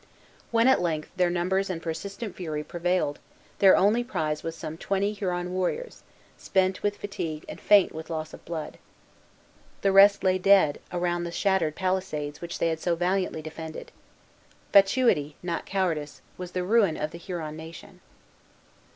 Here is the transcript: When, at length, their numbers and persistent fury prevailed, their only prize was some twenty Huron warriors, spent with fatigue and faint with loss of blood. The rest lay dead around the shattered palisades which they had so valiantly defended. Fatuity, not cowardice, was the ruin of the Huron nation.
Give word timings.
When, 0.49 0.67
at 0.67 0.81
length, 0.81 1.11
their 1.15 1.29
numbers 1.29 1.69
and 1.69 1.79
persistent 1.79 2.35
fury 2.35 2.63
prevailed, 2.63 3.19
their 3.59 3.77
only 3.77 4.03
prize 4.03 4.41
was 4.41 4.55
some 4.55 4.75
twenty 4.75 5.13
Huron 5.13 5.53
warriors, 5.53 6.01
spent 6.39 6.81
with 6.81 6.97
fatigue 6.97 7.45
and 7.47 7.61
faint 7.61 7.91
with 7.93 8.09
loss 8.09 8.33
of 8.33 8.43
blood. 8.43 8.79
The 9.83 9.91
rest 9.91 10.23
lay 10.23 10.39
dead 10.39 10.79
around 10.91 11.23
the 11.23 11.31
shattered 11.31 11.75
palisades 11.75 12.41
which 12.41 12.57
they 12.57 12.69
had 12.69 12.79
so 12.79 12.95
valiantly 12.95 13.43
defended. 13.43 13.91
Fatuity, 14.73 15.35
not 15.43 15.67
cowardice, 15.67 16.21
was 16.35 16.53
the 16.53 16.63
ruin 16.63 16.97
of 16.97 17.11
the 17.11 17.19
Huron 17.19 17.55
nation. 17.55 17.99